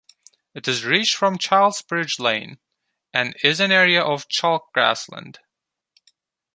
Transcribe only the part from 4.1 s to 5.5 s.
chalk grassland.